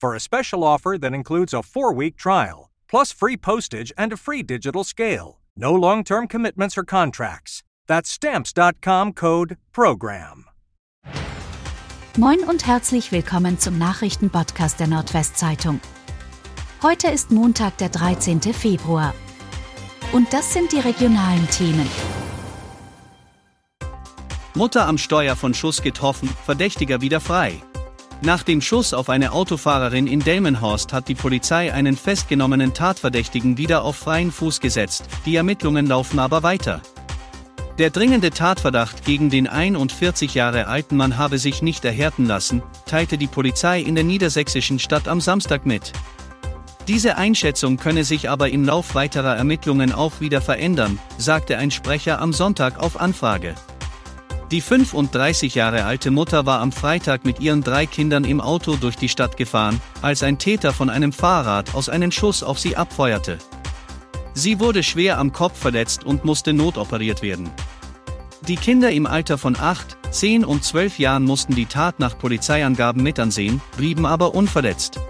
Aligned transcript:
for 0.00 0.14
a 0.14 0.20
special 0.20 0.62
offer 0.62 0.96
that 0.98 1.14
includes 1.14 1.54
a 1.54 1.62
four 1.62 1.92
week 1.92 2.16
trial, 2.16 2.70
plus 2.88 3.12
free 3.12 3.36
postage 3.36 3.92
and 3.96 4.12
a 4.12 4.16
free 4.16 4.42
digital 4.42 4.84
scale. 4.84 5.38
No 5.56 5.74
long 5.74 6.04
term 6.04 6.28
commitments 6.28 6.76
or 6.76 6.84
contracts. 6.84 7.62
That's 7.86 8.10
stamps.com 8.10 9.12
code 9.12 9.56
PROGRAM. 9.72 10.46
Moin 12.18 12.40
und 12.44 12.66
herzlich 12.66 13.12
willkommen 13.12 13.58
zum 13.58 13.78
Nachrichtenpodcast 13.78 14.80
der 14.80 14.86
Nordwestzeitung. 14.86 15.80
Heute 16.82 17.08
ist 17.08 17.30
Montag, 17.30 17.76
der 17.76 17.90
13. 17.90 18.40
Februar. 18.40 19.12
Und 20.12 20.32
das 20.32 20.52
sind 20.52 20.72
die 20.72 20.80
regionalen 20.80 21.46
Themen. 21.50 21.88
Mutter 24.54 24.86
am 24.86 24.96
Steuer 24.96 25.36
von 25.36 25.52
Schuss 25.52 25.82
getroffen, 25.82 26.28
Verdächtiger 26.46 27.02
wieder 27.02 27.20
frei. 27.20 27.60
Nach 28.22 28.42
dem 28.42 28.62
Schuss 28.62 28.94
auf 28.94 29.10
eine 29.10 29.32
Autofahrerin 29.32 30.06
in 30.06 30.20
Delmenhorst 30.20 30.92
hat 30.92 31.08
die 31.08 31.14
Polizei 31.14 31.72
einen 31.72 31.96
festgenommenen 31.96 32.72
Tatverdächtigen 32.72 33.58
wieder 33.58 33.82
auf 33.82 33.96
freien 33.96 34.32
Fuß 34.32 34.60
gesetzt, 34.60 35.04
die 35.26 35.36
Ermittlungen 35.36 35.86
laufen 35.86 36.18
aber 36.18 36.42
weiter. 36.42 36.80
Der 37.78 37.90
dringende 37.90 38.30
Tatverdacht 38.30 39.04
gegen 39.04 39.28
den 39.28 39.46
41 39.46 40.32
Jahre 40.32 40.66
alten 40.66 40.96
Mann 40.96 41.18
habe 41.18 41.38
sich 41.38 41.60
nicht 41.60 41.84
erhärten 41.84 42.24
lassen, 42.24 42.62
teilte 42.86 43.18
die 43.18 43.26
Polizei 43.26 43.80
in 43.80 43.94
der 43.94 44.04
niedersächsischen 44.04 44.78
Stadt 44.78 45.08
am 45.08 45.20
Samstag 45.20 45.66
mit. 45.66 45.92
Diese 46.88 47.18
Einschätzung 47.18 47.76
könne 47.76 48.04
sich 48.04 48.30
aber 48.30 48.48
im 48.48 48.64
Lauf 48.64 48.94
weiterer 48.94 49.36
Ermittlungen 49.36 49.92
auch 49.92 50.20
wieder 50.20 50.40
verändern, 50.40 50.98
sagte 51.18 51.58
ein 51.58 51.70
Sprecher 51.70 52.20
am 52.22 52.32
Sonntag 52.32 52.78
auf 52.78 52.98
Anfrage. 52.98 53.56
Die 54.52 54.60
35 54.60 55.56
Jahre 55.56 55.84
alte 55.84 56.12
Mutter 56.12 56.46
war 56.46 56.60
am 56.60 56.70
Freitag 56.70 57.24
mit 57.24 57.40
ihren 57.40 57.64
drei 57.64 57.84
Kindern 57.84 58.22
im 58.22 58.40
Auto 58.40 58.76
durch 58.76 58.94
die 58.94 59.08
Stadt 59.08 59.36
gefahren, 59.36 59.80
als 60.02 60.22
ein 60.22 60.38
Täter 60.38 60.72
von 60.72 60.88
einem 60.88 61.12
Fahrrad 61.12 61.74
aus 61.74 61.88
einen 61.88 62.12
Schuss 62.12 62.44
auf 62.44 62.60
sie 62.60 62.76
abfeuerte. 62.76 63.38
Sie 64.34 64.60
wurde 64.60 64.84
schwer 64.84 65.18
am 65.18 65.32
Kopf 65.32 65.58
verletzt 65.58 66.04
und 66.04 66.24
musste 66.24 66.52
notoperiert 66.52 67.22
werden. 67.22 67.50
Die 68.46 68.54
Kinder 68.54 68.92
im 68.92 69.06
Alter 69.06 69.36
von 69.36 69.56
8, 69.56 69.96
10 70.12 70.44
und 70.44 70.62
12 70.62 71.00
Jahren 71.00 71.24
mussten 71.24 71.56
die 71.56 71.66
Tat 71.66 71.98
nach 71.98 72.16
Polizeiangaben 72.16 73.02
mitansehen, 73.02 73.60
blieben 73.76 74.06
aber 74.06 74.36
unverletzt. 74.36 75.00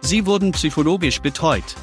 Sie 0.00 0.24
wurden 0.24 0.52
psychologisch 0.52 1.20
betreut. 1.20 1.74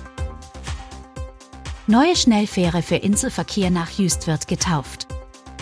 Neue 1.85 2.15
Schnellfähre 2.15 2.81
für 2.81 2.95
Inselverkehr 2.95 3.69
nach 3.69 3.91
Jüst 3.91 4.25
wird 4.25 4.47
getauft. 4.47 5.12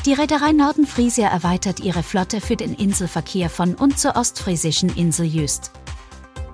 Die 0.08 0.14
Reederei 0.14 0.52
Nordenfriesia 0.52 1.28
erweitert 1.28 1.80
ihre 1.80 2.02
Flotte 2.02 2.42
für 2.42 2.56
den 2.56 2.74
Inselverkehr 2.74 3.52
von 3.52 3.76
und 3.76 4.00
zur 4.00 4.16
ostfriesischen 4.16 4.90
Insel 4.96 5.28
Jüst. 5.28 5.72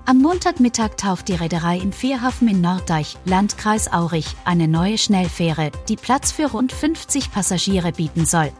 Am 0.04 0.18
Montagmittag 0.18 0.98
tauft 0.98 1.28
die 1.28 1.34
Reederei 1.34 1.78
im 1.78 1.90
Fährhafen 1.90 2.46
in 2.48 2.60
Norddeich, 2.60 3.16
Landkreis 3.24 3.90
Aurich, 3.90 4.26
eine 4.44 4.68
neue 4.68 4.98
Schnellfähre, 4.98 5.70
die 5.88 5.96
Platz 5.96 6.30
für 6.30 6.50
rund 6.50 6.72
50 6.72 7.32
Passagiere 7.32 7.92
bieten 7.92 8.26
soll. 8.26 8.52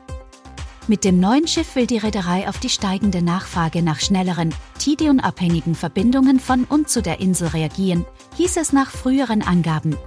Mit 0.86 1.04
dem 1.04 1.20
neuen 1.20 1.46
Schiff 1.46 1.76
will 1.76 1.86
die 1.86 1.98
Reederei 1.98 2.48
auf 2.48 2.58
die 2.58 2.70
steigende 2.70 3.20
Nachfrage 3.20 3.82
nach 3.82 4.00
schnelleren, 4.00 4.54
Tidion-abhängigen 4.78 5.74
Verbindungen 5.74 6.40
von 6.40 6.64
und 6.64 6.88
zu 6.88 7.02
der 7.02 7.20
Insel 7.20 7.48
reagieren, 7.48 8.06
hieß 8.38 8.56
es 8.56 8.72
nach 8.72 8.90
früheren 8.90 9.42
Angaben. 9.42 9.98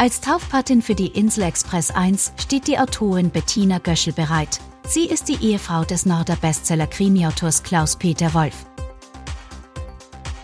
Als 0.00 0.22
Taufpatin 0.22 0.80
für 0.80 0.94
die 0.94 1.08
Insel 1.08 1.42
Express 1.42 1.90
1 1.90 2.32
steht 2.38 2.66
die 2.68 2.78
Autorin 2.78 3.28
Bettina 3.28 3.76
Göschel 3.76 4.14
bereit. 4.14 4.58
Sie 4.88 5.04
ist 5.04 5.28
die 5.28 5.36
Ehefrau 5.44 5.84
des 5.84 6.06
Norder 6.06 6.36
Bestseller-Krimiautors 6.36 7.62
Klaus-Peter 7.62 8.32
Wolf. 8.32 8.54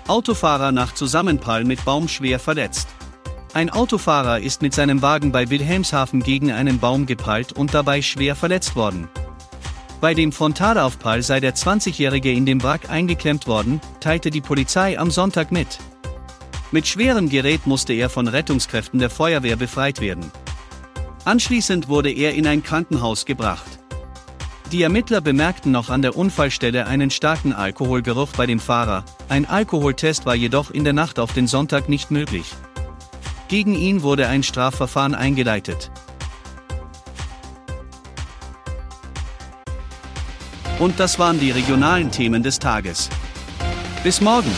Autofahrer 0.09 0.73
nach 0.73 0.93
Zusammenprall 0.93 1.65
mit 1.65 1.83
Baum 1.87 2.07
schwer 2.07 2.39
verletzt. 2.39 2.89
Ein 3.55 3.71
Autofahrer 3.71 4.41
ist 4.41 4.61
mit 4.61 4.75
seinem 4.75 5.01
Wagen 5.01 5.33
bei 5.33 5.49
Wilhelmshaven 5.49 6.23
gegen 6.23 6.53
einen 6.53 6.79
Baum 6.79 7.07
geprallt 7.07 7.55
und 7.55 7.73
dabei 7.73 8.03
schwer 8.03 8.37
verletzt 8.37 8.77
worden. 8.77 9.09
Bei 10.03 10.13
dem 10.13 10.33
Frontalaufprall 10.33 11.23
sei 11.23 11.41
der 11.41 11.55
20-Jährige 11.55 12.31
in 12.31 12.45
dem 12.45 12.63
Wrack 12.63 12.91
eingeklemmt 12.91 13.47
worden, 13.47 13.81
teilte 14.01 14.29
die 14.29 14.43
Polizei 14.43 14.99
am 14.99 15.11
Sonntag 15.11 15.51
mit. 15.51 15.79
Mit 16.77 16.87
schwerem 16.87 17.31
Gerät 17.31 17.67
musste 17.67 17.95
er 17.95 18.11
von 18.11 18.29
Rettungskräften 18.29 18.99
der 18.99 19.09
Feuerwehr 19.09 19.57
befreit 19.57 20.03
werden. 20.03 20.31
Anschließend 21.25 21.89
wurde 21.89 22.13
er 22.13 22.35
in 22.35 22.47
ein 22.47 22.63
Krankenhaus 22.63 23.25
gebracht. 23.25 23.79
Die 24.73 24.83
Ermittler 24.83 25.23
bemerkten 25.23 25.73
noch 25.73 25.89
an 25.89 26.03
der 26.03 26.19
Unfallstelle 26.19 26.87
einen 26.87 27.09
starken 27.09 27.55
Alkoholgeruch 27.55 28.29
bei 28.37 28.45
dem 28.45 28.61
Fahrer, 28.61 29.07
ein 29.31 29.47
Alkoholtest 29.47 30.27
war 30.27 30.35
jedoch 30.35 30.71
in 30.71 30.85
der 30.85 30.93
Nacht 30.93 31.19
auf 31.19 31.33
den 31.33 31.47
Sonntag 31.47 31.89
nicht 31.89 32.11
möglich. 32.11 32.53
Gegen 33.49 33.75
ihn 33.75 34.03
wurde 34.03 34.29
ein 34.29 34.43
Strafverfahren 34.43 35.15
eingeleitet. 35.15 35.91
Und 40.79 41.01
das 41.01 41.19
waren 41.19 41.41
die 41.41 41.53
regionalen 41.53 42.11
Themen 42.11 42.43
des 42.43 42.59
Tages. 42.59 43.09
Bis 44.05 44.21
morgen! 44.21 44.53